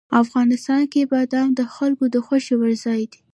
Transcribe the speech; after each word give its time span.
افغانستان 0.23 0.81
کې 0.91 1.01
بادام 1.11 1.49
د 1.59 1.61
خلکو 1.75 2.03
د 2.13 2.17
خوښې 2.25 2.55
وړ 2.59 2.71
ځای 2.85 3.01
دی. 3.11 3.19